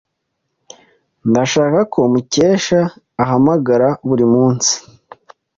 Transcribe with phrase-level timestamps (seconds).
[1.29, 2.79] Ndashaka ko Mukesha
[3.23, 4.73] ahamagara buri munsi.